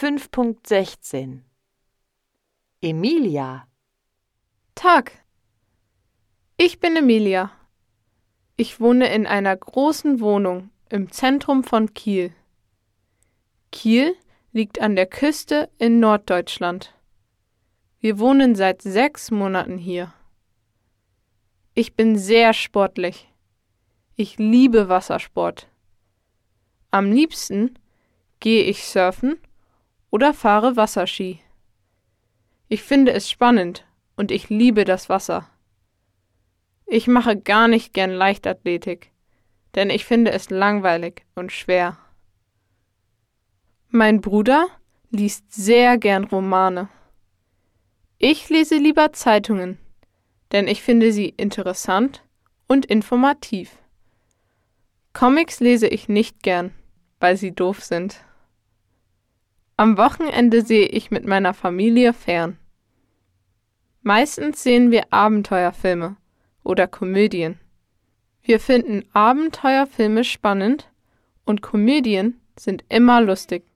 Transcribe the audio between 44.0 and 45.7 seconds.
Bruder liest